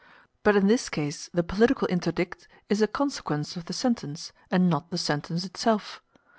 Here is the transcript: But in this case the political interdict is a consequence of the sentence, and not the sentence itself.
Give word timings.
But 0.41 0.55
in 0.55 0.65
this 0.65 0.89
case 0.89 1.29
the 1.31 1.43
political 1.43 1.87
interdict 1.91 2.47
is 2.69 2.81
a 2.81 2.87
consequence 2.87 3.55
of 3.55 3.65
the 3.65 3.73
sentence, 3.73 4.31
and 4.49 4.67
not 4.67 4.89
the 4.89 4.97
sentence 4.97 5.45
itself. 5.45 6.01